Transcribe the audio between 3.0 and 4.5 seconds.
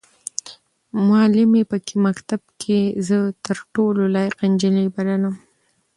زه تر ټولو لایقه